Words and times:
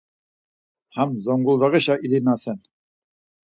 Ham 0.95 1.09
Zunguldağişa 1.23 1.95
ilinasen. 2.05 2.59